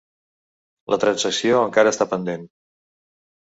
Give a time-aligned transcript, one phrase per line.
[0.93, 2.51] La transacció encara està pendent.